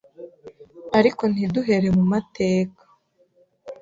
[0.99, 2.83] Ariko ntiduhere mu mateka.